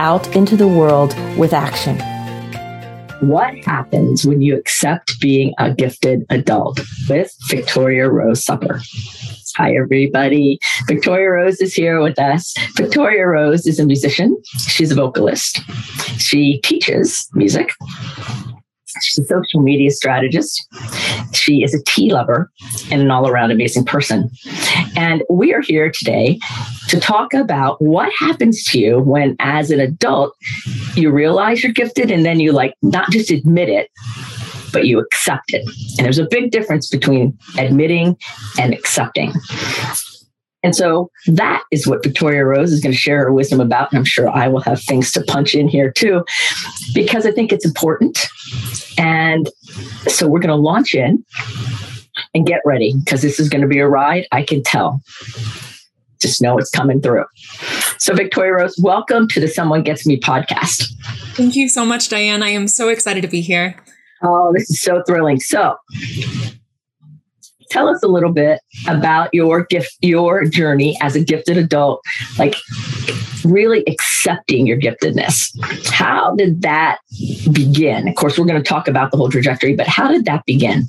[0.00, 1.98] out into the world with action.
[3.20, 8.80] What happens when you accept being a gifted adult with Victoria Rose Supper?
[9.56, 10.58] Hi, everybody.
[10.86, 12.54] Victoria Rose is here with us.
[12.76, 14.34] Victoria Rose is a musician.
[14.68, 15.60] She's a vocalist.
[16.18, 17.70] She teaches music.
[19.02, 20.66] She's a social media strategist.
[21.32, 22.50] She is a tea lover
[22.90, 24.30] and an all around amazing person.
[24.96, 26.38] And we are here today
[26.88, 30.34] to talk about what happens to you when, as an adult,
[30.94, 33.90] you realize you're gifted and then you like not just admit it,
[34.72, 35.68] but you accept it.
[35.98, 38.16] And there's a big difference between admitting
[38.58, 39.32] and accepting.
[40.62, 43.90] And so that is what Victoria Rose is going to share her wisdom about.
[43.90, 46.24] And I'm sure I will have things to punch in here too,
[46.94, 48.28] because I think it's important.
[48.98, 49.48] And
[50.06, 51.24] so we're going to launch in
[52.34, 54.26] and get ready because this is going to be a ride.
[54.32, 55.00] I can tell.
[56.20, 57.24] Just know it's coming through.
[57.98, 60.92] So, Victoria Rose, welcome to the Someone Gets Me podcast.
[61.34, 62.42] Thank you so much, Diane.
[62.42, 63.82] I am so excited to be here.
[64.22, 65.40] Oh, this is so thrilling.
[65.40, 65.76] So,
[67.70, 72.02] tell us a little bit about your gift, your journey as a gifted adult,
[72.38, 72.56] like
[73.44, 75.50] really accepting your giftedness.
[75.90, 76.98] How did that
[77.52, 78.08] begin?
[78.08, 80.88] Of course, we're going to talk about the whole trajectory, but how did that begin?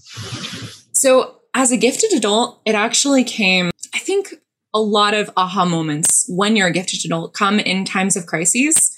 [0.92, 4.34] So, as a gifted adult, it actually came, I think,
[4.74, 8.96] a lot of aha moments when you're a gifted adult come in times of crises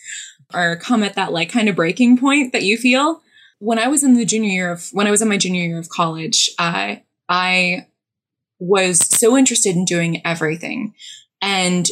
[0.54, 3.22] or come at that like kind of breaking point that you feel.
[3.60, 5.80] When I was in the junior year of, when I was in my junior year
[5.80, 6.98] of college, uh,
[7.34, 7.88] I
[8.60, 10.94] was so interested in doing everything
[11.42, 11.90] and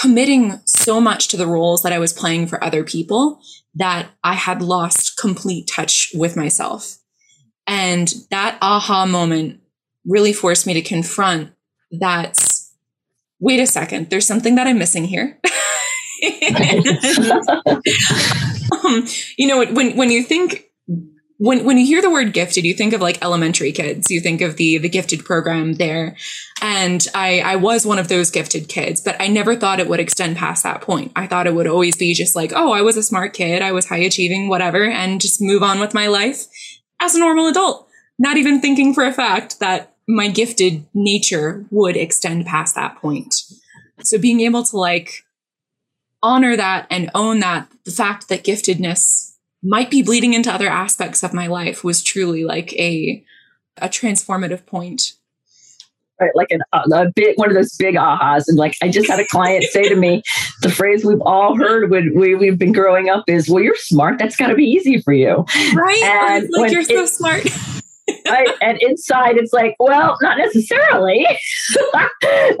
[0.00, 3.42] committing so much to the roles that I was playing for other people
[3.74, 6.96] that I had lost complete touch with myself.
[7.66, 9.60] And that aha moment
[10.06, 11.50] really forced me to confront
[11.92, 12.38] that
[13.38, 15.38] wait a second, there's something that I'm missing here.
[18.84, 20.69] um, you know, when, when you think
[21.40, 24.10] when when you hear the word gifted, you think of like elementary kids.
[24.10, 26.14] You think of the the gifted program there,
[26.60, 30.00] and I I was one of those gifted kids, but I never thought it would
[30.00, 31.12] extend past that point.
[31.16, 33.72] I thought it would always be just like, oh, I was a smart kid, I
[33.72, 36.44] was high achieving, whatever, and just move on with my life
[37.00, 37.88] as a normal adult.
[38.18, 43.34] Not even thinking for a fact that my gifted nature would extend past that point.
[44.02, 45.24] So being able to like
[46.22, 49.29] honor that and own that the fact that giftedness
[49.62, 53.24] might be bleeding into other aspects of my life was truly like a
[53.78, 55.14] a transformative point.
[56.20, 58.44] Right like an, uh, a big one of those big ahas.
[58.46, 60.22] And like i just had a client say to me
[60.62, 64.18] the phrase we've all heard when we, we've been growing up is well you're smart.
[64.18, 65.46] That's got to be easy for you.
[65.74, 66.02] Right?
[66.02, 67.46] And like you're so smart
[68.30, 68.48] right?
[68.60, 71.26] And inside, it's like, well, not necessarily,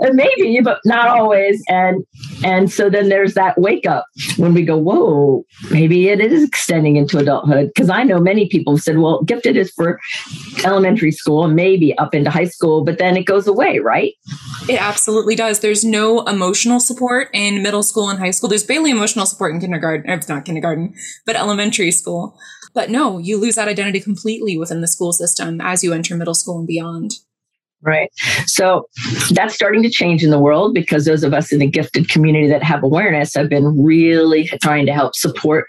[0.12, 1.62] maybe, but not always.
[1.68, 2.04] And
[2.44, 6.96] and so then there's that wake up when we go, whoa, maybe it is extending
[6.96, 7.70] into adulthood.
[7.74, 10.00] Because I know many people have said, well, gifted is for
[10.64, 14.14] elementary school maybe up into high school, but then it goes away, right?
[14.68, 15.60] It absolutely does.
[15.60, 18.48] There's no emotional support in middle school and high school.
[18.48, 20.10] There's barely emotional support in kindergarten.
[20.10, 20.94] It's not kindergarten,
[21.26, 22.38] but elementary school.
[22.72, 26.34] But no, you lose that identity completely within the school system as you enter middle
[26.34, 27.14] school and beyond.
[27.82, 28.10] Right.
[28.44, 28.88] So
[29.30, 32.46] that's starting to change in the world because those of us in the gifted community
[32.48, 35.64] that have awareness have been really trying to help support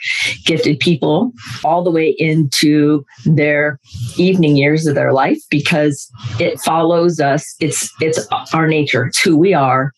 [0.45, 1.31] gifted people
[1.63, 3.79] all the way into their
[4.17, 7.55] evening years of their life because it follows us.
[7.61, 9.05] It's it's our nature.
[9.05, 9.93] It's who we are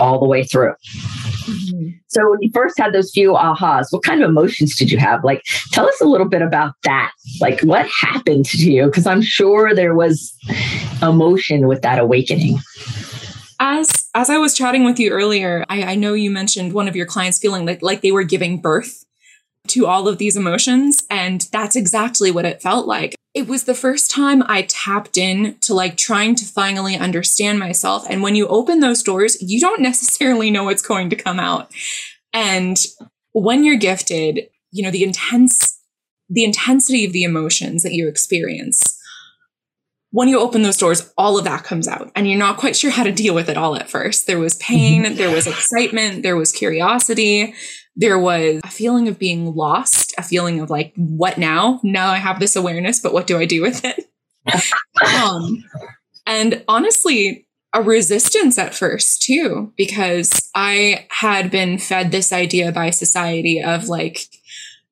[0.00, 0.74] all the way through.
[1.44, 1.90] Mm-hmm.
[2.08, 5.24] So when you first had those few ahas, what kind of emotions did you have?
[5.24, 5.42] Like,
[5.72, 7.10] tell us a little bit about that.
[7.40, 8.86] Like, what happened to you?
[8.86, 10.34] Because I'm sure there was
[11.02, 12.58] emotion with that awakening.
[13.58, 16.96] As as I was chatting with you earlier, I, I know you mentioned one of
[16.96, 19.04] your clients feeling like like they were giving birth
[19.68, 23.74] to all of these emotions, and that's exactly what it felt like it was the
[23.74, 28.06] first time I tapped in to like trying to finally understand myself.
[28.08, 31.70] And when you open those doors, you don't necessarily know what's going to come out.
[32.32, 32.78] And
[33.32, 35.78] when you're gifted, you know, the intense,
[36.30, 38.98] the intensity of the emotions that you experience,
[40.12, 42.90] when you open those doors, all of that comes out and you're not quite sure
[42.90, 44.26] how to deal with it all at first.
[44.26, 47.52] There was pain, there was excitement, there was curiosity,
[47.96, 51.80] there was a feeling of being lost a feeling of like, what now?
[51.82, 54.04] Now I have this awareness, but what do I do with it?
[55.22, 55.64] um,
[56.26, 62.90] and honestly, a resistance at first too, because I had been fed this idea by
[62.90, 64.20] society of like,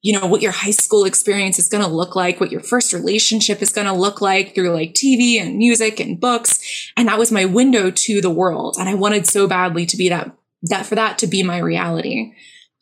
[0.02, 2.92] you know, what your high school experience is going to look like, what your first
[2.92, 6.90] relationship is going to look like through like TV and music and books.
[6.96, 8.76] And that was my window to the world.
[8.78, 12.34] And I wanted so badly to be that, that for that to be my reality.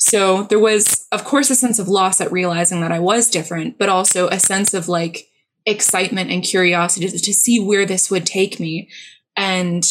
[0.04, 3.78] So there was, of course, a sense of loss at realizing that I was different,
[3.78, 5.28] but also a sense of like
[5.64, 8.88] excitement and curiosity to, to see where this would take me
[9.36, 9.88] and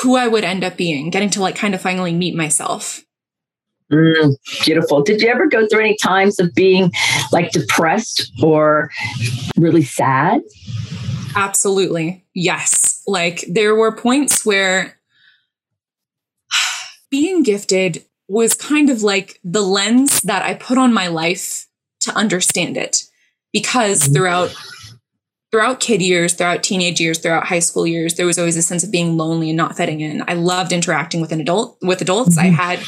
[0.00, 3.04] who I would end up being, getting to like kind of finally meet myself.
[3.92, 4.34] Mm,
[4.64, 5.02] beautiful.
[5.02, 6.90] Did you ever go through any times of being
[7.30, 8.90] like depressed or
[9.58, 10.40] really sad?
[11.36, 12.24] Absolutely.
[12.34, 13.02] Yes.
[13.06, 14.98] Like there were points where
[17.10, 21.66] being gifted was kind of like the lens that I put on my life
[22.00, 23.04] to understand it.
[23.52, 24.12] Because mm-hmm.
[24.12, 24.54] throughout
[25.50, 28.84] throughout kid years, throughout teenage years, throughout high school years, there was always a sense
[28.84, 30.22] of being lonely and not fitting in.
[30.28, 32.38] I loved interacting with an adult with adults.
[32.38, 32.60] Mm-hmm.
[32.60, 32.80] I had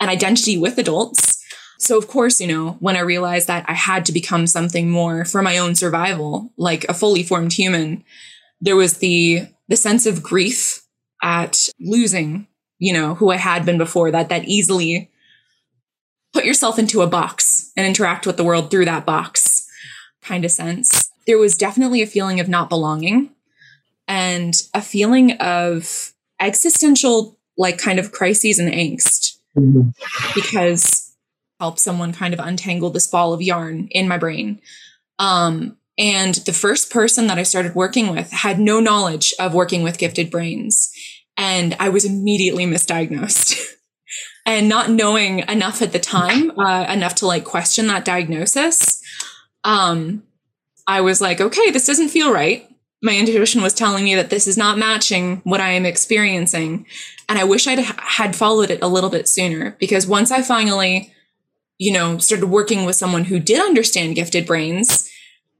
[0.00, 1.36] an identity with adults.
[1.80, 5.24] So of course, you know, when I realized that I had to become something more
[5.24, 8.04] for my own survival, like a fully formed human,
[8.60, 10.82] there was the the sense of grief
[11.22, 12.47] at losing
[12.78, 15.10] you know, who I had been before that that easily
[16.32, 19.66] put yourself into a box and interact with the world through that box
[20.22, 21.10] kind of sense.
[21.26, 23.30] There was definitely a feeling of not belonging
[24.06, 29.90] and a feeling of existential like kind of crises and angst mm-hmm.
[30.34, 31.14] because
[31.58, 34.60] help someone kind of untangle this ball of yarn in my brain.
[35.18, 39.82] Um, and the first person that I started working with had no knowledge of working
[39.82, 40.92] with gifted brains
[41.38, 43.58] and I was immediately misdiagnosed.
[44.46, 49.00] and not knowing enough at the time, uh, enough to like question that diagnosis,
[49.64, 50.24] um,
[50.86, 52.68] I was like, okay, this doesn't feel right.
[53.02, 56.86] My intuition was telling me that this is not matching what I am experiencing.
[57.28, 61.12] And I wish I had followed it a little bit sooner because once I finally,
[61.78, 65.08] you know, started working with someone who did understand gifted brains,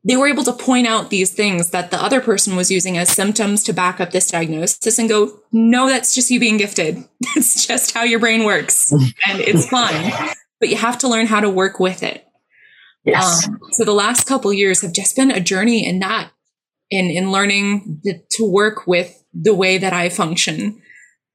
[0.02, 3.10] they were able to point out these things that the other person was using as
[3.10, 7.04] symptoms to back up this diagnosis and go, no, that's just you being gifted.
[7.34, 8.92] That's just how your brain works.
[8.92, 10.12] And it's fine.
[10.60, 12.26] But you have to learn how to work with it.
[13.04, 13.48] Yes.
[13.48, 16.30] Um, so the last couple years have just been a journey in that,
[16.90, 20.82] in, in learning the, to work with the way that I function,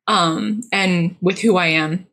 [0.07, 2.07] um, and with who I am.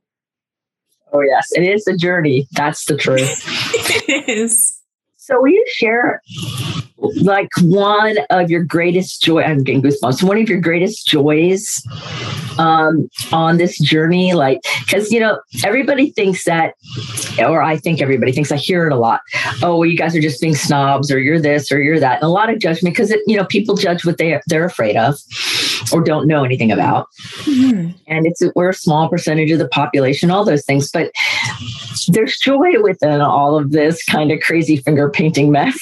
[1.13, 2.47] Oh yes, it is a journey.
[2.53, 3.43] That's the truth.
[4.09, 4.81] it is.
[5.17, 6.23] So will you share
[7.01, 9.43] like one of your greatest joy?
[9.43, 10.23] I'm getting goosebumps.
[10.23, 11.83] One of your greatest joys
[12.59, 16.75] um, on this journey, like because you know everybody thinks that,
[17.39, 19.21] or I think everybody thinks I hear it a lot.
[19.63, 22.17] Oh, well, you guys are just being snobs, or you're this, or you're that.
[22.17, 25.17] And a lot of judgment because you know people judge what they they're afraid of
[25.93, 27.09] or don't know anything about,
[27.43, 27.91] mm-hmm.
[28.07, 30.31] and it's we're a small percentage of the population.
[30.31, 31.13] All those things, but
[32.09, 35.79] there's joy within all of this kind of crazy finger painting mess.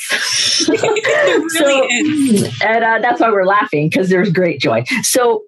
[1.60, 4.84] really so, and uh, that's why we're laughing because there's great joy.
[5.02, 5.44] So,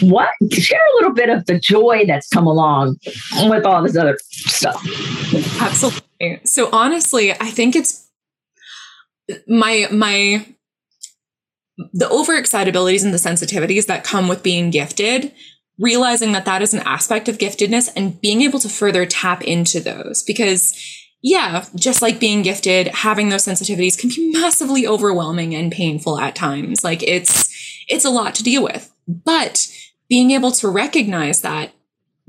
[0.00, 2.98] what share a little bit of the joy that's come along
[3.44, 4.82] with all this other stuff?
[5.60, 6.40] Absolutely.
[6.44, 8.08] So honestly, I think it's
[9.46, 10.46] my my
[11.92, 15.32] the overexcitabilities and the sensitivities that come with being gifted
[15.80, 19.80] realizing that that is an aspect of giftedness and being able to further tap into
[19.80, 20.74] those because
[21.22, 26.34] yeah, just like being gifted, having those sensitivities can be massively overwhelming and painful at
[26.34, 26.82] times.
[26.82, 27.48] Like it's,
[27.88, 29.66] it's a lot to deal with, but
[30.08, 31.72] being able to recognize that,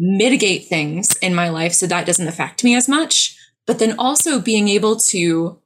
[0.04, 4.40] mitigate things in my life so that doesn't affect me as much, but then also
[4.40, 5.60] being able to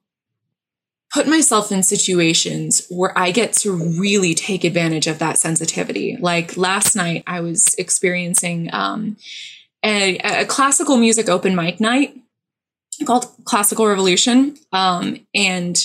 [1.14, 6.18] put myself in situations where I get to really take advantage of that sensitivity.
[6.20, 9.16] Like last night, I was experiencing um,
[9.82, 12.18] a, a classical music open mic night
[13.06, 14.58] called Classical Revolution.
[14.72, 15.78] Um, and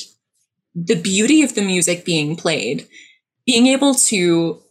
[0.74, 2.86] the beauty of the music being played,
[3.46, 4.62] being able to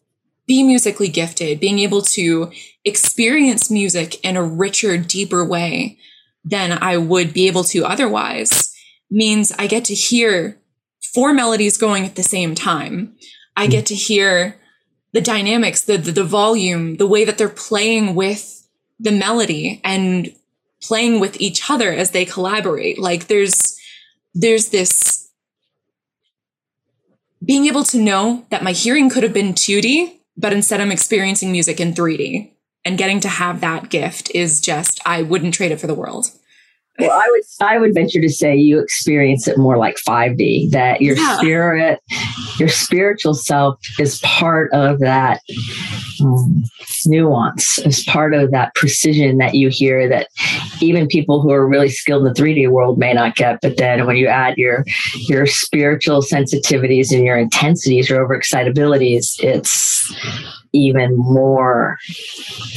[0.48, 2.51] be musically gifted, being able to
[2.84, 5.98] experience music in a richer, deeper way
[6.43, 8.74] than I would be able to otherwise
[9.12, 10.58] means I get to hear
[11.13, 13.15] four melodies going at the same time.
[13.55, 14.60] I get to hear
[15.12, 18.67] the dynamics, the, the, the volume, the way that they're playing with
[19.00, 20.34] the melody and
[20.81, 23.00] playing with each other as they collaborate.
[23.00, 23.79] Like there's,
[24.33, 25.29] there's this
[27.43, 31.51] being able to know that my hearing could have been 2D, but instead I'm experiencing
[31.51, 32.51] music in 3D
[32.86, 36.31] and getting to have that gift is just, I wouldn't trade it for the world.
[36.99, 40.71] Well, I would I would venture to say you experience it more like 5D.
[40.71, 41.37] That your yeah.
[41.37, 42.01] spirit,
[42.57, 45.41] your spiritual self is part of that
[46.21, 46.63] um,
[47.05, 50.27] nuance, is part of that precision that you hear that
[50.81, 53.59] even people who are really skilled in the 3D world may not get.
[53.61, 54.85] But then when you add your
[55.27, 59.98] your spiritual sensitivities and your intensities, your overexcitabilities, it's
[60.73, 61.97] even more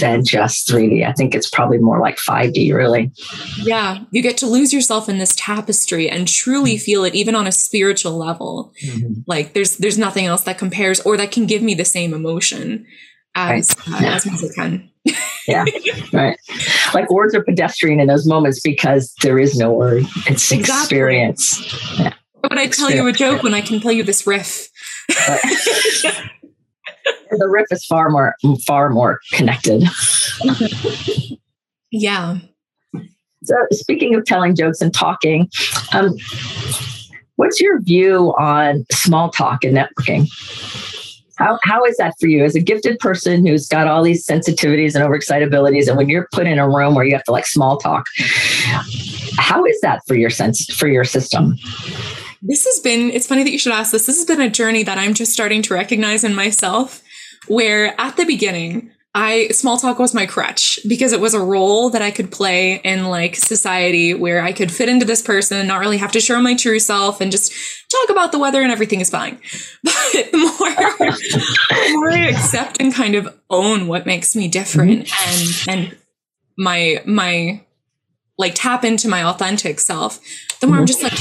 [0.00, 1.06] than just 3D.
[1.06, 3.10] I think it's probably more like 5D, really.
[3.58, 6.84] Yeah, you get to lose yourself in this tapestry and truly mm-hmm.
[6.84, 8.72] feel it, even on a spiritual level.
[8.84, 9.22] Mm-hmm.
[9.26, 12.86] Like there's there's nothing else that compares or that can give me the same emotion
[13.34, 13.96] as right.
[13.96, 14.14] uh, yeah.
[14.14, 14.90] as music can.
[15.48, 15.64] yeah,
[16.12, 16.38] right.
[16.94, 20.04] Like words are pedestrian in those moments because there is no word.
[20.26, 20.58] It's exactly.
[20.58, 21.98] experience.
[21.98, 22.12] Yeah.
[22.42, 24.68] But I tell you a joke when I can play you this riff.
[27.38, 28.34] the riff is far more
[28.66, 29.84] far more connected.
[31.90, 32.38] yeah.
[33.44, 35.50] So speaking of telling jokes and talking,
[35.92, 36.16] um,
[37.36, 40.28] what's your view on small talk and networking?
[41.38, 44.94] How, how is that for you as a gifted person who's got all these sensitivities
[44.94, 47.78] and overexcitabilities and when you're put in a room where you have to like small
[47.78, 48.06] talk
[49.38, 51.56] how is that for your sense for your system
[52.42, 54.82] this has been it's funny that you should ask this this has been a journey
[54.82, 57.02] that i'm just starting to recognize in myself
[57.48, 61.90] where at the beginning I small talk was my crutch because it was a role
[61.90, 65.68] that I could play in like society where I could fit into this person and
[65.68, 67.52] not really have to show my true self and just
[67.90, 69.38] talk about the weather and everything is fine.
[69.84, 75.70] But the more, more I accept and kind of own what makes me different mm-hmm.
[75.70, 75.98] and and
[76.56, 77.60] my my
[78.38, 80.20] like tap into my authentic self,
[80.60, 81.18] the more I'm just like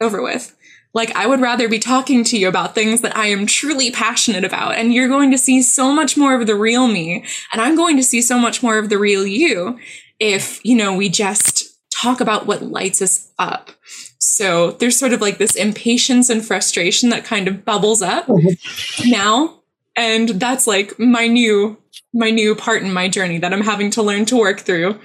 [0.00, 0.56] over with.
[0.94, 4.44] Like, I would rather be talking to you about things that I am truly passionate
[4.44, 4.76] about.
[4.76, 7.24] And you're going to see so much more of the real me.
[7.52, 9.78] And I'm going to see so much more of the real you
[10.20, 13.70] if, you know, we just talk about what lights us up.
[14.18, 19.10] So there's sort of like this impatience and frustration that kind of bubbles up mm-hmm.
[19.10, 19.60] now.
[19.96, 21.76] And that's like my new,
[22.12, 24.98] my new part in my journey that I'm having to learn to work through.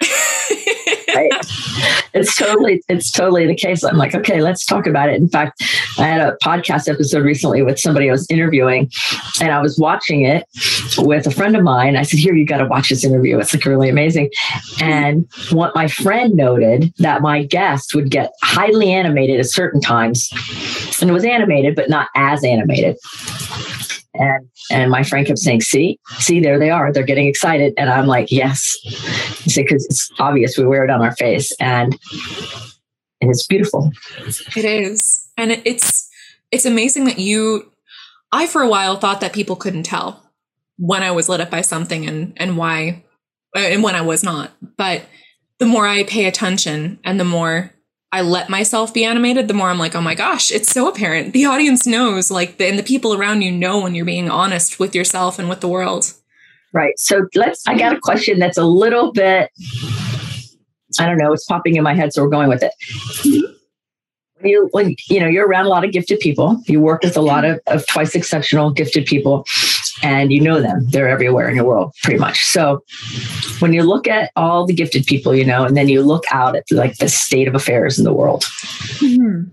[1.16, 1.32] right?
[2.14, 3.84] It's totally, it's totally the case.
[3.84, 5.16] I'm like, okay, let's talk about it.
[5.16, 5.62] In fact,
[5.98, 8.90] I had a podcast episode recently with somebody I was interviewing,
[9.40, 10.46] and I was watching it
[10.98, 11.96] with a friend of mine.
[11.96, 13.38] I said, "Here, you got to watch this interview.
[13.38, 14.30] It's like really amazing."
[14.80, 20.30] And what my friend noted that my guest would get highly animated at certain times,
[21.00, 22.96] and it was animated, but not as animated.
[24.18, 26.92] And and my friend kept saying, "See, see, there they are.
[26.92, 28.76] They're getting excited." And I'm like, "Yes,"
[29.54, 31.98] because it's obvious we wear it on our face, and
[33.20, 33.92] and it's beautiful.
[34.56, 36.08] It is, and it's
[36.50, 37.72] it's amazing that you.
[38.32, 40.30] I for a while thought that people couldn't tell
[40.78, 43.04] when I was lit up by something and and why,
[43.54, 44.50] uh, and when I was not.
[44.76, 45.02] But
[45.58, 47.72] the more I pay attention, and the more
[48.16, 51.34] I let myself be animated, the more I'm like, oh my gosh, it's so apparent.
[51.34, 54.80] The audience knows, like, the, and the people around you know when you're being honest
[54.80, 56.14] with yourself and with the world.
[56.72, 56.98] Right.
[56.98, 59.50] So let's, I got a question that's a little bit,
[60.98, 62.14] I don't know, it's popping in my head.
[62.14, 62.72] So we're going with it
[64.40, 67.16] when you when you know you're around a lot of gifted people you work with
[67.16, 69.44] a lot of, of twice exceptional gifted people
[70.02, 72.82] and you know them they're everywhere in your world pretty much so
[73.60, 76.56] when you look at all the gifted people you know and then you look out
[76.56, 78.44] at like the state of affairs in the world
[78.98, 79.48] mm-hmm.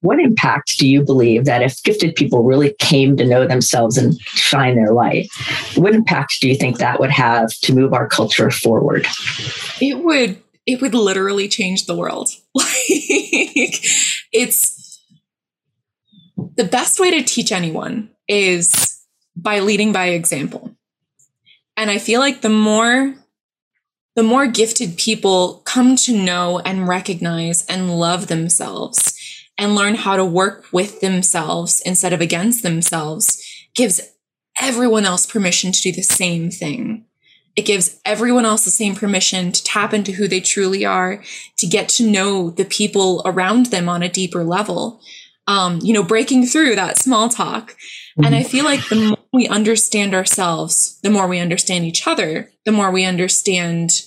[0.00, 4.20] what impact do you believe that if gifted people really came to know themselves and
[4.20, 5.28] shine their light
[5.76, 9.06] what impact do you think that would have to move our culture forward
[9.80, 12.30] it would it would literally change the world.
[12.54, 12.68] like
[14.32, 15.00] it's
[16.56, 18.91] the best way to teach anyone is
[19.36, 20.74] by leading by example.
[21.76, 23.14] And I feel like the more
[24.14, 29.18] the more gifted people come to know and recognize and love themselves
[29.56, 33.42] and learn how to work with themselves instead of against themselves
[33.74, 34.02] gives
[34.60, 37.06] everyone else permission to do the same thing.
[37.54, 41.22] It gives everyone else the same permission to tap into who they truly are,
[41.58, 45.00] to get to know the people around them on a deeper level.
[45.46, 47.76] Um, you know, breaking through that small talk.
[48.12, 48.24] Mm-hmm.
[48.26, 52.50] And I feel like the more we understand ourselves, the more we understand each other,
[52.64, 54.02] the more we understand,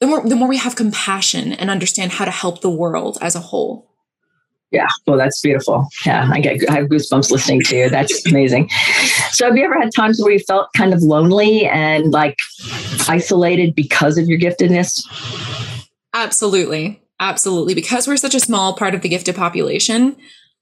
[0.00, 3.34] the more, the more we have compassion and understand how to help the world as
[3.34, 3.88] a whole.
[4.70, 5.88] Yeah, well, that's beautiful.
[6.04, 7.90] Yeah, I get I have goosebumps listening to you.
[7.90, 8.68] That's amazing.
[9.30, 12.36] So, have you ever had times where you felt kind of lonely and like
[13.08, 15.02] isolated because of your giftedness?
[16.12, 17.74] Absolutely, absolutely.
[17.74, 20.16] Because we're such a small part of the gifted population.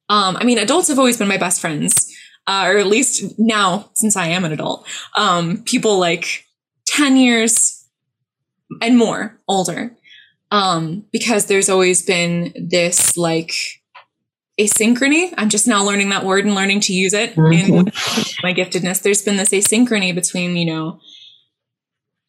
[0.09, 2.15] Um, I mean, adults have always been my best friends,
[2.47, 4.87] uh, or at least now, since I am an adult.
[5.17, 6.45] Um, people like
[6.87, 7.85] ten years
[8.81, 9.97] and more older
[10.51, 13.53] Um, because there's always been this like
[14.61, 15.35] asynchrony.
[15.37, 17.75] I'm just now learning that word and learning to use it mm-hmm.
[17.75, 17.93] in
[18.43, 19.03] my giftedness.
[19.03, 21.01] There's been this asynchrony between, you know,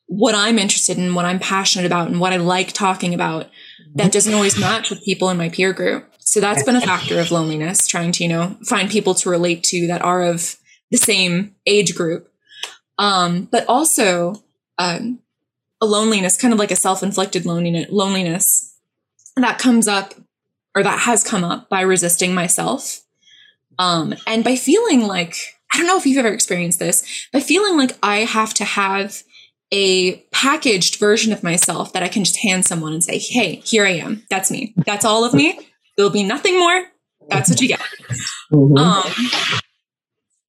[0.08, 3.50] what I'm interested in, what I'm passionate about, and what I like talking about
[3.96, 6.12] that doesn't always match with people in my peer group.
[6.28, 9.64] So that's been a factor of loneliness, trying to, you know, find people to relate
[9.64, 10.58] to that are of
[10.92, 12.30] the same age group.
[12.98, 14.44] Um, but also
[14.78, 15.20] um,
[15.80, 18.76] a loneliness, kind of like a self-inflicted loneliness, loneliness
[19.38, 20.16] that comes up
[20.76, 23.00] or that has come up by resisting myself.
[23.80, 25.38] Um, and by feeling like,
[25.74, 29.24] I don't know if you've ever experienced this, by feeling like I have to have
[29.72, 33.86] a packaged version of myself that I can just hand someone and say, Hey, here
[33.86, 34.24] I am.
[34.30, 34.74] That's me.
[34.86, 35.58] That's all of me.
[35.98, 36.86] There'll be nothing more.
[37.30, 37.82] That's what you get.
[38.50, 38.78] Mm-hmm.
[38.78, 39.30] Um,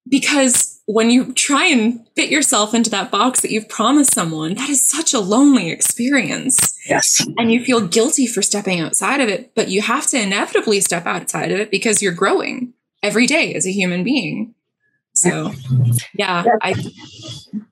[0.08, 4.70] because when you try and fit yourself into that box that you've promised someone, that
[4.70, 6.74] is such a lonely experience.
[6.88, 7.26] Yes.
[7.36, 11.06] And you feel guilty for stepping outside of it, but you have to inevitably step
[11.06, 14.54] outside of it because you're growing every day as a human being.
[15.12, 15.52] So,
[16.14, 16.74] yeah, I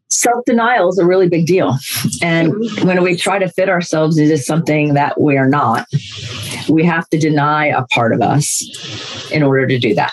[0.08, 1.76] self denial is a really big deal.
[2.22, 5.86] And when we try to fit ourselves into something that we're not,
[6.68, 8.62] we have to deny a part of us
[9.30, 10.12] in order to do that,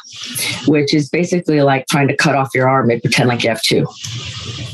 [0.68, 3.62] which is basically like trying to cut off your arm and pretend like you have
[3.62, 3.86] two.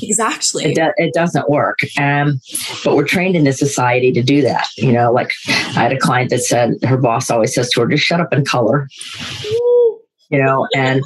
[0.02, 0.66] Exactly.
[0.66, 1.80] It, do, it doesn't work.
[1.98, 2.40] Um,
[2.84, 4.68] but we're trained in this society to do that.
[4.78, 7.88] You know, like I had a client that said her boss always says to her,
[7.88, 8.88] just shut up and color
[10.30, 11.02] you know and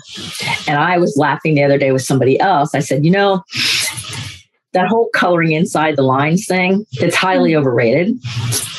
[0.67, 3.43] and i was laughing the other day with somebody else i said you know
[4.73, 7.61] that whole coloring inside the lines thing, it's highly mm-hmm.
[7.61, 8.19] overrated.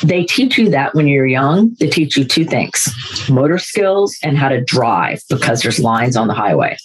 [0.03, 1.75] They teach you that when you're young.
[1.79, 2.87] They teach you two things
[3.29, 6.77] motor skills and how to drive because there's lines on the highway.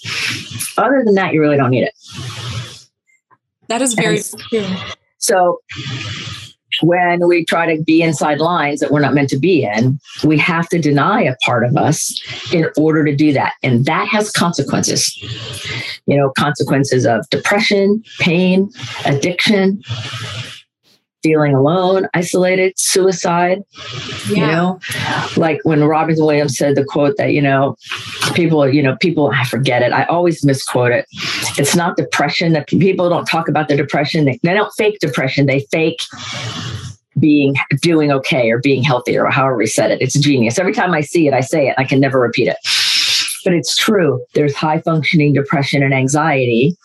[0.79, 1.95] Other than that, you really don't need it.
[3.69, 4.67] That is very true.
[5.19, 5.61] So
[6.82, 10.38] when we try to be inside lines that we're not meant to be in, we
[10.38, 12.20] have to deny a part of us
[12.52, 13.54] in order to do that.
[13.62, 15.16] And that has consequences.
[16.06, 18.70] You know, consequences of depression, pain,
[19.04, 19.83] addiction,
[21.22, 23.62] feeling alone, isolated, suicide.
[24.28, 24.35] Yeah.
[24.35, 24.80] You know,
[25.37, 27.76] like when Robin Williams said the quote that, you know,
[28.35, 29.92] people, you know, people, I forget it.
[29.92, 31.06] I always misquote it.
[31.59, 34.24] It's not depression that people don't talk about the depression.
[34.24, 35.46] They, they don't fake depression.
[35.46, 36.00] They fake
[37.18, 40.00] being doing okay or being healthy or however we said it.
[40.00, 40.59] It's genius.
[40.59, 41.74] Every time I see it, I say it.
[41.76, 42.56] I can never repeat it.
[43.44, 44.24] But it's true.
[44.35, 46.76] There's high functioning depression and anxiety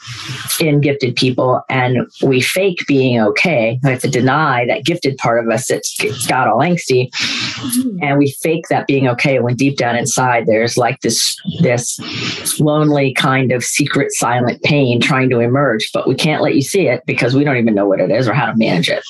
[0.59, 3.79] in gifted people, and we fake being okay.
[3.83, 7.09] We have to deny that gifted part of us that's got all angsty,
[8.01, 11.99] and we fake that being okay when deep down inside there's like this this
[12.59, 16.87] lonely kind of secret silent pain trying to emerge, but we can't let you see
[16.87, 19.03] it because we don't even know what it is or how to manage it.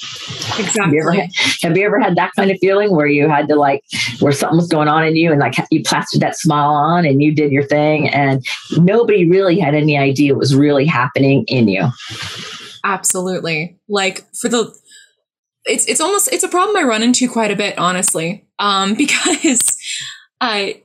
[0.60, 0.82] Exactly.
[0.82, 1.30] Have you ever had,
[1.62, 3.84] have you ever had that kind of feeling where you had to like
[4.20, 7.22] where something was going on in you and like you plastered that smile on and
[7.22, 8.46] you did your thing and
[8.78, 11.90] nobody really had any idea what was really happening in you.
[12.84, 13.78] Absolutely.
[13.88, 14.74] Like for the
[15.66, 18.46] it's it's almost it's a problem I run into quite a bit, honestly.
[18.60, 19.78] Um, because
[20.40, 20.84] I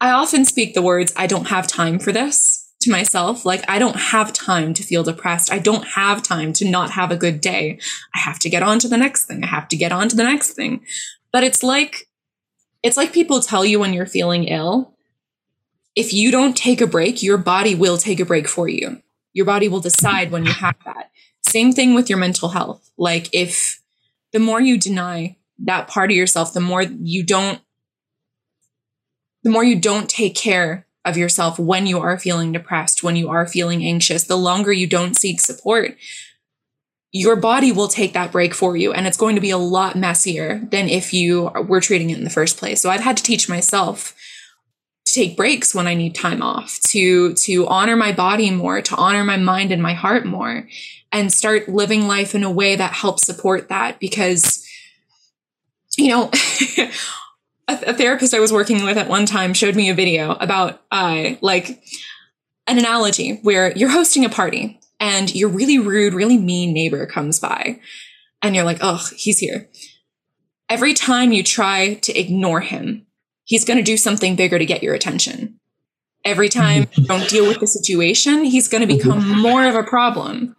[0.00, 3.44] I often speak the words I don't have time for this to myself.
[3.44, 5.52] Like I don't have time to feel depressed.
[5.52, 7.78] I don't have time to not have a good day.
[8.14, 9.44] I have to get on to the next thing.
[9.44, 10.84] I have to get on to the next thing.
[11.32, 12.08] But it's like
[12.82, 14.94] it's like people tell you when you're feeling ill
[15.98, 19.02] if you don't take a break, your body will take a break for you.
[19.32, 21.10] Your body will decide when you have that.
[21.42, 22.88] Same thing with your mental health.
[22.96, 23.82] Like if
[24.32, 27.60] the more you deny that part of yourself, the more you don't
[29.42, 33.28] the more you don't take care of yourself when you are feeling depressed, when you
[33.28, 35.96] are feeling anxious, the longer you don't seek support,
[37.10, 38.92] your body will take that break for you.
[38.92, 42.24] And it's going to be a lot messier than if you were treating it in
[42.24, 42.80] the first place.
[42.80, 44.14] So I've had to teach myself
[45.08, 48.96] to take breaks when I need time off, to to honor my body more, to
[48.96, 50.68] honor my mind and my heart more,
[51.12, 53.98] and start living life in a way that helps support that.
[53.98, 54.66] Because,
[55.96, 56.30] you know,
[57.68, 61.30] a, therapist I was working with at one time showed me a video about uh,
[61.40, 61.82] like
[62.66, 67.38] an analogy where you're hosting a party and your really rude, really mean neighbor comes
[67.38, 67.80] by,
[68.42, 69.68] and you're like, oh, he's here.
[70.68, 73.06] Every time you try to ignore him,
[73.48, 75.58] he's going to do something bigger to get your attention.
[76.24, 79.82] Every time you don't deal with the situation, he's going to become more of a
[79.82, 80.54] problem.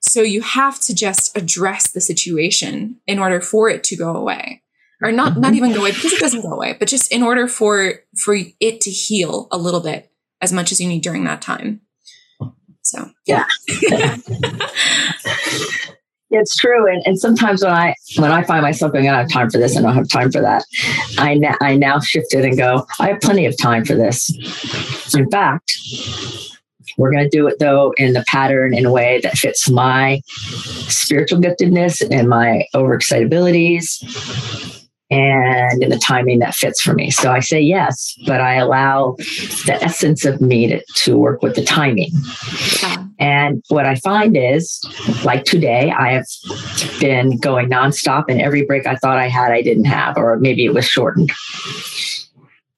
[0.00, 4.62] So you have to just address the situation in order for it to go away.
[5.02, 7.48] Or not not even go away because it doesn't go away, but just in order
[7.48, 11.42] for for it to heal a little bit as much as you need during that
[11.42, 11.80] time.
[12.82, 13.46] So, yeah.
[16.38, 19.30] it's true and, and sometimes when i when i find myself going i don't have
[19.30, 20.64] time for this i don't have time for that
[21.18, 25.14] i, na- I now shift it and go i have plenty of time for this
[25.14, 25.72] in fact
[26.96, 30.20] we're going to do it though in the pattern in a way that fits my
[30.26, 37.10] spiritual giftedness and my overexcitabilities and in the timing that fits for me.
[37.10, 39.16] So I say yes, but I allow
[39.66, 42.10] the essence of me to, to work with the timing.
[42.82, 43.03] Yeah.
[43.18, 44.80] And what I find is,
[45.24, 46.26] like today, I have
[47.00, 50.64] been going nonstop, and every break I thought I had, I didn't have, or maybe
[50.64, 51.30] it was shortened.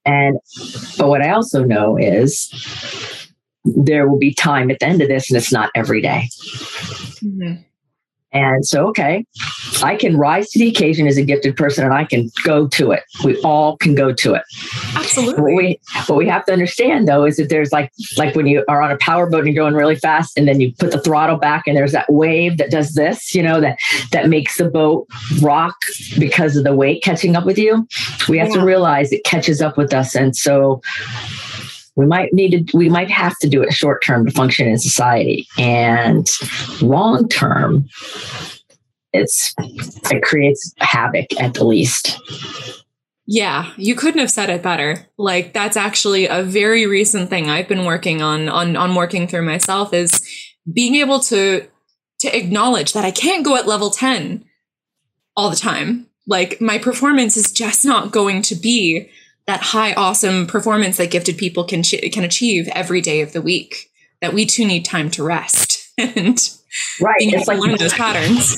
[0.05, 0.39] And,
[0.99, 2.51] but what I also know is
[3.65, 6.29] there will be time at the end of this, and it's not every day.
[7.25, 7.63] Mm-hmm.
[8.37, 9.25] And so, okay,
[9.83, 12.93] I can rise to the occasion as a gifted person and I can go to
[12.93, 13.03] it.
[13.25, 14.43] We all can go to it.
[14.95, 15.43] Absolutely.
[15.43, 18.63] What we, what we have to understand though is that there's like, like when you
[18.69, 21.39] are on a powerboat and you're going really fast and then you put the throttle
[21.39, 23.79] back and there's that wave that does this, you know, that,
[24.13, 25.09] that makes the boat
[25.41, 25.75] rock
[26.19, 27.89] because of the weight catching up with you.
[28.29, 28.57] We have yeah.
[28.57, 30.15] to realize it catches up with us.
[30.15, 30.83] And so
[31.97, 34.79] we might need to we might have to do it short term to function in
[34.79, 36.29] society and
[36.81, 37.89] long term
[39.13, 42.21] it's it creates havoc at the least
[43.29, 45.05] yeah, you couldn't have said it better.
[45.19, 49.43] Like that's actually a very recent thing I've been working on on on working through
[49.43, 50.25] myself is
[50.73, 51.67] being able to
[52.21, 54.45] to acknowledge that I can't go at level 10
[55.37, 56.07] all the time.
[56.27, 59.11] Like my performance is just not going to be
[59.47, 63.91] that high, awesome performance that gifted people can can achieve every day of the week.
[64.21, 66.39] That we too need time to rest and
[67.01, 67.17] right.
[67.19, 68.57] It's like learn those patterns.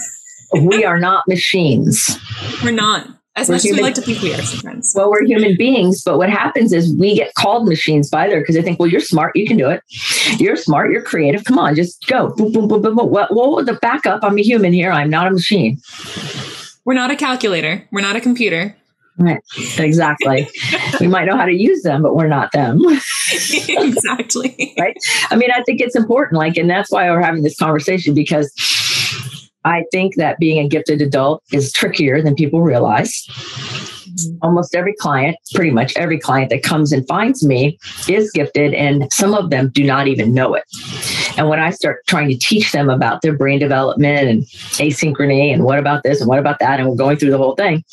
[0.55, 2.18] we are not machines.
[2.62, 3.09] We're not.
[3.37, 4.92] As we're much human, as we like to think we are sometimes.
[4.96, 8.57] Well, we're human beings, but what happens is we get called machines by there because
[8.57, 9.81] they think, well, you're smart, you can do it.
[10.40, 11.44] You're smart, you're creative.
[11.44, 12.35] Come on, just go.
[12.35, 13.11] Boom, boom, boom, boom, boom.
[13.11, 14.90] Well, well, the backup, I'm a human here.
[14.90, 15.81] I'm not a machine.
[16.85, 17.87] We're not a calculator.
[17.92, 18.74] We're not a computer.
[19.18, 19.42] Right.
[19.78, 20.48] Exactly.
[21.00, 22.81] we might know how to use them, but we're not them.
[23.68, 24.74] exactly.
[24.78, 24.96] right.
[25.31, 26.38] I mean, I think it's important.
[26.38, 28.52] Like, and that's why we're having this conversation because
[29.64, 33.26] I think that being a gifted adult is trickier than people realize
[34.42, 37.78] almost every client, pretty much every client that comes and finds me
[38.09, 40.64] is gifted, and some of them do not even know it.
[41.38, 44.42] And when I start trying to teach them about their brain development and
[44.77, 47.55] asynchrony and what about this and what about that, and we're going through the whole
[47.55, 47.85] thing,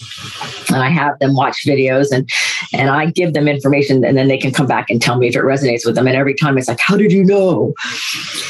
[0.70, 2.28] and I have them watch videos and
[2.74, 5.36] and I give them information, and then they can come back and tell me if
[5.36, 6.08] it resonates with them.
[6.08, 7.74] And every time it's like, "How did you know?"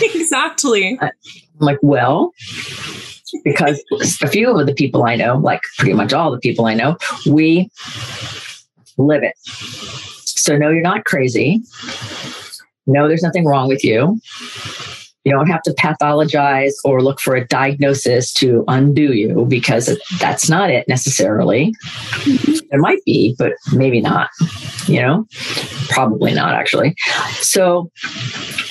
[0.02, 0.98] Exactly.
[1.60, 2.34] I'm like, well,
[3.44, 3.84] because
[4.22, 6.98] a few of the people I know, like pretty much all the people I know,
[7.26, 7.70] we
[8.98, 9.36] live it.
[10.24, 11.62] So, no, you're not crazy.
[12.88, 14.20] No, there's nothing wrong with you.
[15.26, 20.50] You don't have to pathologize or look for a diagnosis to undo you because that's
[20.52, 21.74] not it necessarily.
[22.28, 24.30] It might be, but maybe not,
[24.86, 25.26] you know,
[25.90, 26.96] probably not actually.
[27.40, 27.90] So,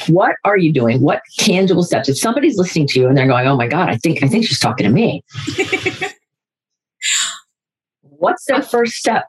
[0.07, 1.01] what are you doing?
[1.01, 2.09] What tangible steps?
[2.09, 4.47] If somebody's listening to you and they're going, "Oh my God, I think I think
[4.47, 5.25] she's talking to me,"
[8.03, 9.25] what's their first step?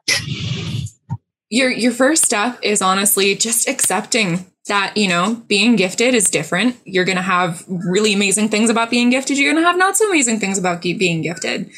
[1.48, 6.76] Your your first step is honestly just accepting that you know being gifted is different.
[6.84, 9.38] You're going to have really amazing things about being gifted.
[9.38, 11.70] You're going to have not so amazing things about being gifted,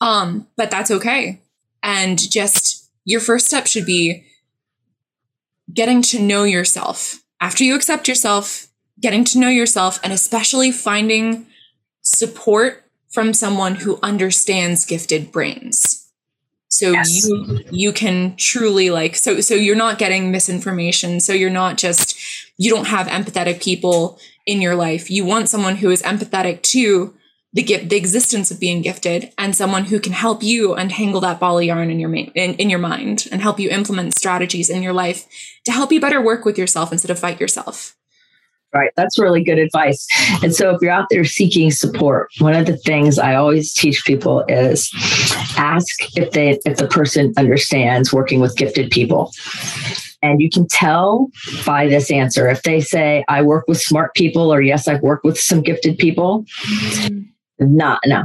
[0.00, 1.40] um, but that's okay.
[1.82, 4.24] And just your first step should be
[5.72, 8.68] getting to know yourself after you accept yourself,
[9.00, 11.46] getting to know yourself, and especially finding
[12.02, 16.10] support from someone who understands gifted brains.
[16.68, 17.26] So yes.
[17.26, 21.18] you you can truly like so so you're not getting misinformation.
[21.18, 22.09] So you're not just
[22.60, 25.10] you don't have empathetic people in your life.
[25.10, 27.14] You want someone who is empathetic to
[27.54, 31.40] the gift, the existence of being gifted, and someone who can help you untangle that
[31.40, 34.82] ball of yarn in your in, in your mind and help you implement strategies in
[34.82, 35.26] your life
[35.64, 37.96] to help you better work with yourself instead of fight yourself.
[38.74, 38.90] Right.
[38.94, 40.06] That's really good advice.
[40.42, 44.04] And so if you're out there seeking support, one of the things I always teach
[44.04, 44.92] people is
[45.56, 49.32] ask if they if the person understands working with gifted people.
[50.22, 51.28] And you can tell
[51.64, 52.48] by this answer.
[52.48, 55.98] If they say, I work with smart people, or yes, I've worked with some gifted
[55.98, 56.44] people.
[57.62, 58.24] Not no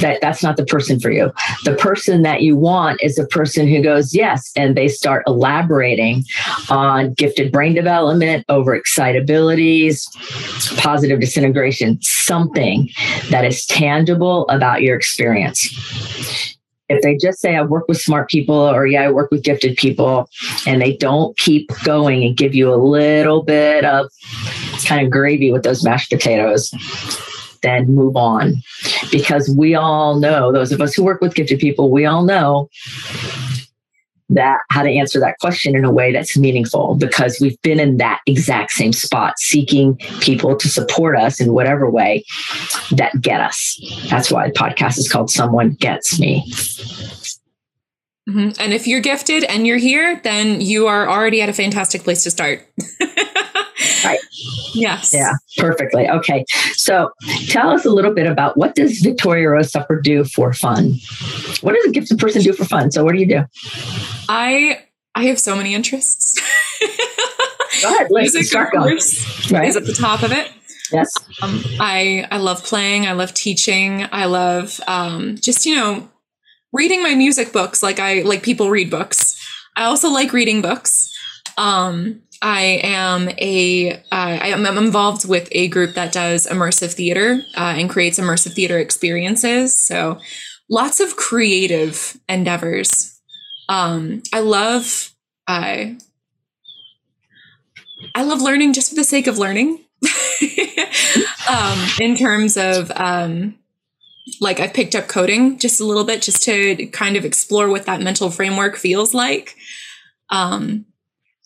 [0.00, 1.30] that that's not the person for you.
[1.64, 6.24] The person that you want is a person who goes yes and they start elaborating
[6.68, 10.02] on gifted brain development over excitabilities
[10.78, 12.88] positive disintegration something
[13.30, 16.56] that is tangible about your experience
[16.88, 19.76] if they just say I work with smart people or yeah, I work with gifted
[19.76, 20.28] people
[20.66, 24.10] and they don't keep going and give you a little bit of
[24.84, 26.70] kind of gravy with those mashed potatoes,
[27.62, 28.54] then move on.
[29.10, 32.68] Because we all know, those of us who work with gifted people, we all know
[34.34, 37.96] that how to answer that question in a way that's meaningful because we've been in
[37.98, 42.24] that exact same spot seeking people to support us in whatever way
[42.92, 43.80] that get us.
[44.10, 46.50] That's why the podcast is called someone gets me.
[48.28, 48.50] Mm-hmm.
[48.60, 52.22] and if you're gifted and you're here then you are already at a fantastic place
[52.22, 52.64] to start.
[54.04, 54.18] Right.
[54.74, 55.12] Yes.
[55.12, 56.08] Yeah perfectly.
[56.08, 56.44] Okay.
[56.74, 57.10] So
[57.48, 60.94] tell us a little bit about what does victoria rose supper do for fun?
[61.60, 62.90] What does a gifted person do for fun?
[62.90, 63.44] So what do you do
[64.28, 66.40] I I have so many interests.
[67.82, 68.98] Go ahead, Music, start going.
[69.50, 69.68] right.
[69.68, 70.50] is at the top of it.
[70.92, 71.10] Yes.
[71.40, 73.06] Um, I I love playing.
[73.06, 74.06] I love teaching.
[74.12, 76.08] I love um, just you know
[76.72, 79.38] reading my music books like I like people read books.
[79.76, 81.08] I also like reading books.
[81.56, 87.40] Um, I am a uh, I am involved with a group that does immersive theater
[87.56, 89.74] uh, and creates immersive theater experiences.
[89.74, 90.18] So
[90.68, 93.11] lots of creative endeavors
[93.68, 95.12] um, I love
[95.46, 95.98] I
[98.14, 99.80] I love learning just for the sake of learning.
[101.48, 103.54] um, in terms of um,
[104.40, 107.86] like I've picked up coding just a little bit just to kind of explore what
[107.86, 109.56] that mental framework feels like.
[110.30, 110.86] Um,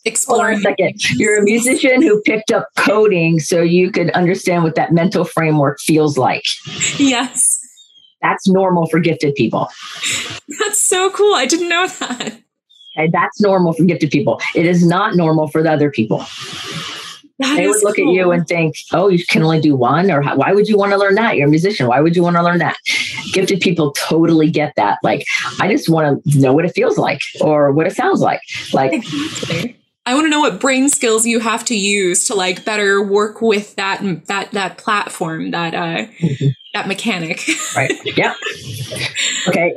[0.04, 0.60] exploring.
[0.62, 1.18] Hold on a second.
[1.18, 5.80] You're a musician who picked up coding so you could understand what that mental framework
[5.80, 6.44] feels like.
[6.98, 7.55] Yes.
[8.22, 9.68] That's normal for gifted people.
[10.58, 11.34] That's so cool.
[11.34, 12.40] I didn't know that.
[12.96, 14.40] Okay, that's normal for gifted people.
[14.54, 16.24] It is not normal for the other people.
[17.38, 18.08] That they would look cool.
[18.08, 20.92] at you and think, "Oh, you can only do one," or "Why would you want
[20.92, 21.36] to learn that?
[21.36, 21.86] You're a musician.
[21.86, 22.76] Why would you want to learn that?"
[23.32, 24.98] Gifted people totally get that.
[25.02, 25.26] Like,
[25.60, 28.40] I just want to know what it feels like or what it sounds like.
[28.72, 29.76] Like, exactly.
[30.06, 33.42] I want to know what brain skills you have to use to like better work
[33.42, 36.46] with that that that platform that uh mm-hmm.
[36.76, 37.42] That mechanic.
[37.74, 37.92] right.
[38.16, 38.34] Yeah.
[39.48, 39.74] Okay.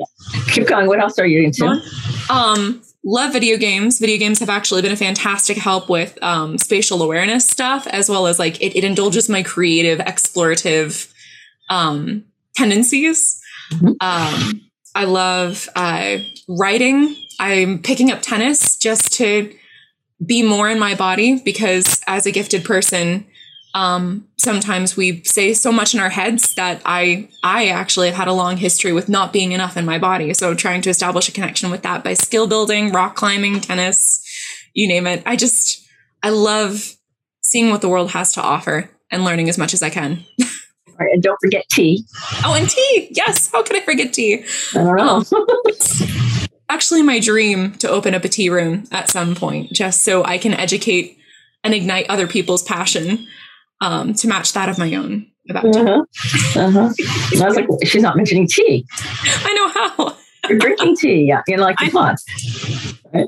[0.52, 0.88] Keep going.
[0.88, 1.82] What else are you into?
[2.30, 4.00] Um love video games.
[4.00, 8.28] Video games have actually been a fantastic help with um, spatial awareness stuff, as well
[8.28, 11.12] as like it, it indulges my creative, explorative
[11.70, 13.42] um, tendencies.
[13.72, 13.94] Mm-hmm.
[14.02, 14.62] Um,
[14.96, 17.16] I love uh, writing.
[17.40, 19.54] I'm picking up tennis just to
[20.24, 23.26] be more in my body because as a gifted person,
[23.74, 28.28] um, sometimes we say so much in our heads that I I actually have had
[28.28, 30.34] a long history with not being enough in my body.
[30.34, 34.26] So trying to establish a connection with that by skill building, rock climbing, tennis,
[34.74, 35.22] you name it.
[35.26, 35.88] I just
[36.24, 36.96] I love
[37.42, 40.26] seeing what the world has to offer and learning as much as I can.
[40.42, 40.48] All
[41.00, 42.06] right, and don't forget tea.
[42.44, 43.10] Oh, and tea.
[43.12, 43.52] Yes.
[43.52, 44.46] How could I forget tea?
[44.76, 45.24] I don't know.
[45.38, 50.24] Um, actually my dream to open up a tea room at some point, just so
[50.24, 51.18] I can educate
[51.64, 53.28] and ignite other people's passion
[53.82, 56.04] um, to match that of my own about uh-huh.
[56.56, 56.94] Uh-huh.
[57.42, 58.86] I was like, she's not mentioning tea.
[59.24, 60.18] I know how.
[60.48, 62.22] You're drinking tea, yeah, in like a month.
[63.14, 63.28] Right?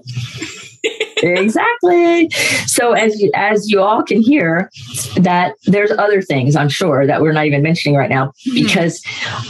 [0.83, 2.29] Exactly.
[2.65, 4.69] So as you, as you all can hear,
[5.17, 8.53] that there's other things I'm sure that we're not even mentioning right now hmm.
[8.53, 9.03] because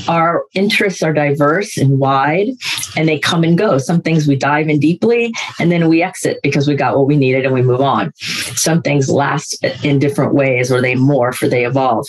[0.07, 2.49] our interests are diverse and wide,
[2.95, 3.77] and they come and go.
[3.77, 7.15] Some things we dive in deeply, and then we exit because we got what we
[7.15, 8.13] needed and we move on.
[8.17, 12.07] Some things last in different ways, or they morph, or they evolve,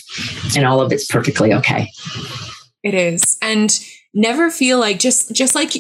[0.56, 1.88] and all of it's perfectly okay.
[2.82, 3.72] It is, and
[4.14, 5.72] never feel like just just like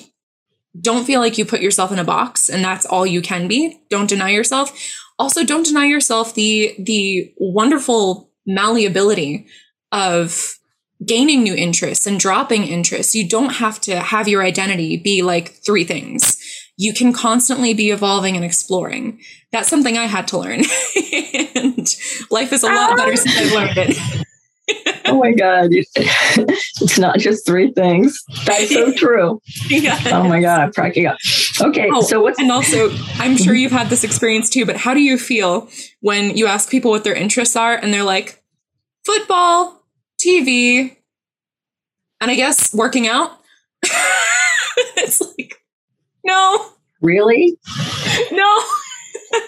[0.80, 3.80] don't feel like you put yourself in a box and that's all you can be.
[3.90, 4.72] Don't deny yourself.
[5.18, 9.46] Also, don't deny yourself the the wonderful malleability
[9.92, 10.58] of
[11.04, 13.14] gaining new interests and dropping interests.
[13.14, 16.38] You don't have to have your identity be like three things.
[16.76, 19.20] You can constantly be evolving and exploring.
[19.52, 20.60] That's something I had to learn.
[21.54, 21.86] and
[22.30, 24.26] life is a lot better since I've learned it.
[25.06, 25.70] oh my god.
[26.80, 28.22] It's not just three things.
[28.44, 29.40] That's so true.
[29.68, 30.06] Yes.
[30.12, 31.16] oh my god i'm cracking up.
[31.60, 34.94] Okay oh, so what's and also i'm sure you've had this experience too but how
[34.94, 35.68] do you feel
[36.00, 38.42] when you ask people what their interests are and they're like
[39.04, 39.84] football
[40.20, 40.96] tv
[42.20, 43.38] and i guess working out?
[44.96, 45.62] It's like
[46.24, 46.66] no.
[47.00, 47.58] Really?
[48.30, 48.64] No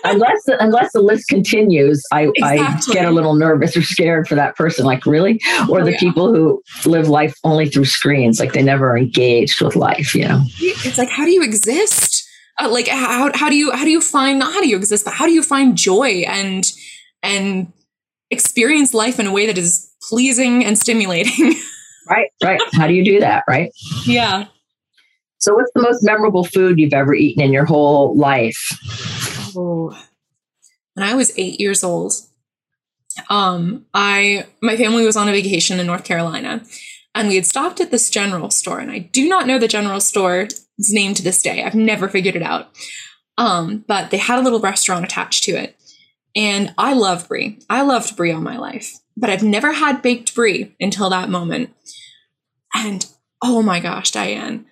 [0.04, 2.92] unless unless the list continues, I, exactly.
[2.92, 4.84] I get a little nervous or scared for that person.
[4.84, 5.40] Like, really?
[5.68, 5.98] Or oh, the yeah.
[5.98, 10.14] people who live life only through screens, like they never engaged with life.
[10.14, 12.28] You know, it's like how do you exist?
[12.60, 15.04] Uh, like how how do you how do you find not how do you exist,
[15.04, 16.64] but how do you find joy and
[17.22, 17.72] and
[18.30, 21.54] experience life in a way that is pleasing and stimulating?
[22.08, 22.60] right, right.
[22.72, 23.44] How do you do that?
[23.48, 23.70] Right?
[24.06, 24.46] Yeah.
[25.44, 28.78] So, what's the most memorable food you've ever eaten in your whole life?
[29.56, 29.96] Oh,
[30.94, 32.12] when I was eight years old,
[33.30, 36.62] um, I my family was on a vacation in North Carolina,
[37.14, 40.00] and we had stopped at this general store, and I do not know the general
[40.00, 41.62] store's name to this day.
[41.62, 42.68] I've never figured it out.
[43.36, 45.76] Um, but they had a little restaurant attached to it,
[46.36, 47.58] and I love brie.
[47.68, 51.74] I loved brie all my life, but I've never had baked brie until that moment.
[52.74, 53.06] And
[53.42, 54.66] oh my gosh, Diane,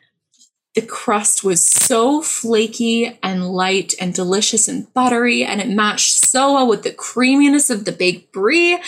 [0.74, 6.54] the crust was so flaky and light and delicious and buttery, and it matched so
[6.54, 8.80] well with the creaminess of the baked brie.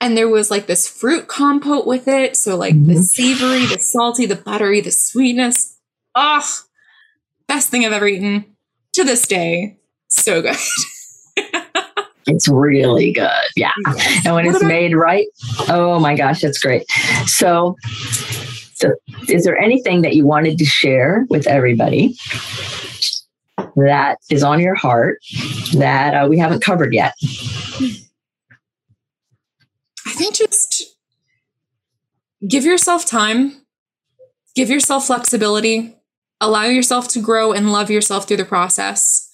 [0.00, 2.36] And there was like this fruit compote with it.
[2.36, 2.94] So, like mm-hmm.
[2.94, 5.78] the savory, the salty, the buttery, the sweetness.
[6.14, 6.64] Ah, oh,
[7.48, 8.44] best thing I've ever eaten
[8.92, 9.78] to this day.
[10.08, 10.56] So good.
[12.26, 13.28] It's really good.
[13.56, 13.72] Yeah.
[14.24, 15.26] And when what it's about- made right,
[15.68, 16.88] oh my gosh, it's great.
[17.26, 17.76] So,
[18.82, 18.94] so,
[19.28, 22.16] is there anything that you wanted to share with everybody
[23.76, 25.18] that is on your heart
[25.74, 27.14] that uh, we haven't covered yet?
[30.04, 30.96] I think just
[32.48, 33.62] give yourself time,
[34.56, 35.96] give yourself flexibility,
[36.40, 39.30] allow yourself to grow and love yourself through the process.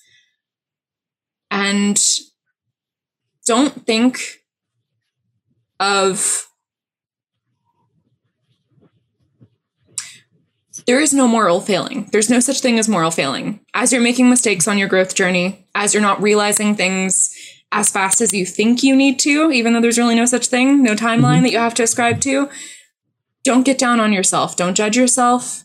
[1.50, 1.98] And
[3.46, 4.42] don't think
[5.80, 6.47] of
[10.88, 12.08] there is no moral failing.
[12.12, 13.60] There's no such thing as moral failing.
[13.74, 17.36] As you're making mistakes on your growth journey, as you're not realizing things
[17.70, 20.82] as fast as you think you need to, even though there's really no such thing,
[20.82, 21.42] no timeline mm-hmm.
[21.42, 22.48] that you have to ascribe to,
[23.44, 24.56] don't get down on yourself.
[24.56, 25.64] Don't judge yourself.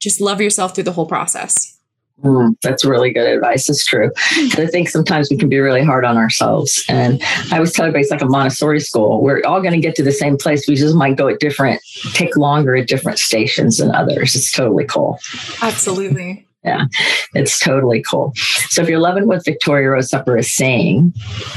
[0.00, 1.78] Just love yourself through the whole process.
[2.22, 3.68] Mm, that's really good advice.
[3.68, 4.10] It's true.
[4.18, 6.84] I think sometimes we can be really hard on ourselves.
[6.88, 9.22] And I always tell everybody it's like a Montessori school.
[9.22, 10.68] We're all going to get to the same place.
[10.68, 11.80] We just might go at different,
[12.12, 14.36] take longer at different stations than others.
[14.36, 15.18] It's totally cool.
[15.62, 16.86] Absolutely yeah,
[17.34, 18.32] it's totally cool.
[18.68, 21.14] So if you're loving what Victoria Rose Supper is saying,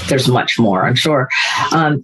[0.07, 1.29] there's much more, I'm sure.
[1.71, 2.03] Um,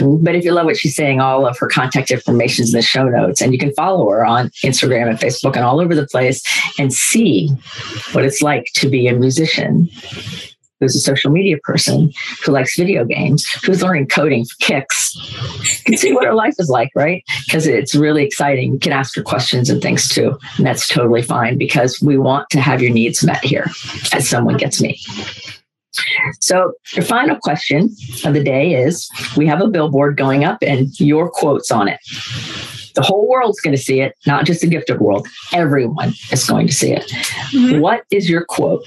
[0.00, 2.82] but if you love what she's saying, all of her contact information is in the
[2.82, 6.06] show notes, and you can follow her on Instagram and Facebook and all over the
[6.06, 6.42] place
[6.78, 7.48] and see
[8.12, 9.88] what it's like to be a musician
[10.80, 12.12] who's a social media person
[12.44, 15.14] who likes video games, who's learning coding for kicks.
[15.78, 17.24] You can see what her life is like, right?
[17.46, 18.72] Because it's really exciting.
[18.72, 20.38] You can ask her questions and things too.
[20.56, 23.66] And that's totally fine because we want to have your needs met here
[24.12, 25.00] as someone gets me.
[26.40, 27.90] So, your final question
[28.24, 31.98] of the day is we have a billboard going up and your quotes on it.
[32.94, 35.26] The whole world's going to see it, not just the gifted world.
[35.52, 37.04] Everyone is going to see it.
[37.52, 37.80] Mm-hmm.
[37.80, 38.84] What is your quote?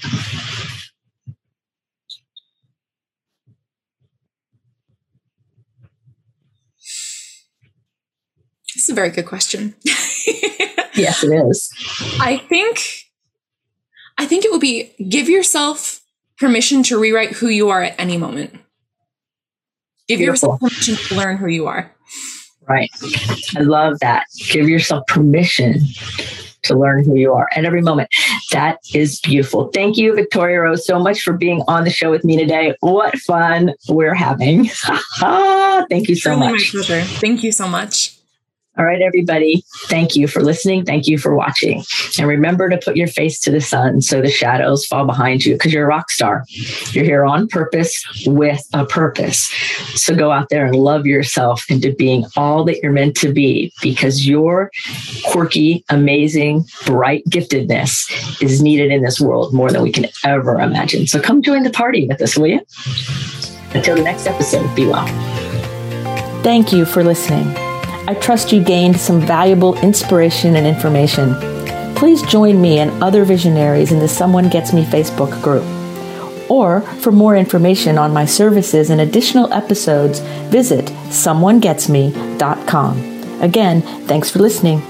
[8.82, 9.76] It's a very good question.
[9.84, 11.72] yes, it is.
[12.20, 12.80] I think
[14.18, 16.00] I think it would be give yourself
[16.36, 18.54] permission to rewrite who you are at any moment.
[20.08, 20.58] Give Beautiful.
[20.58, 21.94] yourself permission to learn who you are.
[22.68, 22.90] Right.
[23.56, 24.26] I love that.
[24.50, 25.76] Give yourself permission
[26.62, 28.08] to learn who you are at every moment.
[28.50, 29.68] That is beautiful.
[29.68, 32.74] Thank you, Victoria Rose, so much for being on the show with me today.
[32.80, 34.64] What fun we're having.
[35.88, 36.74] Thank you so really much.
[36.74, 37.02] My pleasure.
[37.02, 38.11] Thank you so much.
[38.78, 39.64] All right, everybody.
[39.88, 40.86] Thank you for listening.
[40.86, 41.84] Thank you for watching.
[42.18, 45.54] And remember to put your face to the sun so the shadows fall behind you
[45.54, 46.44] because you're a rock star.
[46.92, 49.52] You're here on purpose with a purpose.
[49.94, 53.72] So go out there and love yourself into being all that you're meant to be
[53.82, 54.70] because your
[55.26, 61.06] quirky, amazing, bright giftedness is needed in this world more than we can ever imagine.
[61.06, 62.60] So come join the party with us, will you?
[63.74, 65.06] Until the next episode, be well.
[66.42, 67.71] Thank you for listening.
[68.06, 71.34] I trust you gained some valuable inspiration and information.
[71.94, 75.62] Please join me and other visionaries in the Someone Gets Me Facebook group.
[76.50, 80.18] Or for more information on my services and additional episodes,
[80.50, 83.40] visit someonegetsme.com.
[83.40, 84.82] Again, thanks for listening.